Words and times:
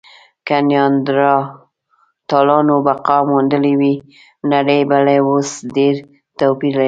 که 0.47 0.55
نیاندرتالانو 0.67 2.75
بقا 2.87 3.17
موندلې 3.29 3.73
وی، 3.79 3.93
نړۍ 4.51 4.81
به 4.89 4.97
له 5.05 5.15
اوس 5.27 5.49
ډېر 5.75 5.95
توپیر 6.39 6.71
لرلی. 6.73 6.79